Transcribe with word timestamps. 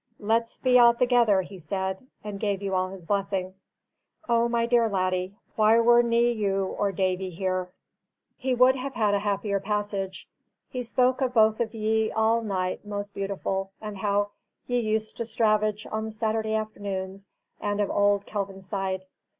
Let's 0.17 0.57
be 0.57 0.79
a' 0.79 0.93
thegither, 0.93 1.43
he 1.43 1.59
said, 1.59 2.07
and 2.23 2.39
gave 2.39 2.63
you 2.63 2.73
all 2.73 2.89
his 2.89 3.05
blessing. 3.05 3.53
O 4.27 4.49
my 4.49 4.65
dear 4.65 4.89
laddie, 4.89 5.35
why 5.55 5.79
were 5.79 6.01
nae 6.01 6.31
you 6.31 6.75
and 6.79 6.97
Davie 6.97 7.29
here? 7.29 7.69
He 8.35 8.55
would 8.55 8.75
have 8.75 8.95
had 8.95 9.13
a 9.13 9.19
happier 9.19 9.59
passage. 9.59 10.27
He 10.67 10.79
spok 10.79 11.21
of 11.21 11.35
both 11.35 11.59
of 11.59 11.75
ye 11.75 12.11
all 12.11 12.41
night 12.41 12.83
most 12.83 13.13
beautiful, 13.13 13.73
and 13.79 13.95
how 13.99 14.31
ye 14.65 14.79
used 14.79 15.17
to 15.17 15.23
stravaig 15.23 15.85
on 15.91 16.05
the 16.05 16.11
Saturday 16.11 16.55
afternoons, 16.55 17.27
and 17.59 17.79
of 17.79 17.91
auld 17.91 18.25
Kelvinside. 18.25 19.03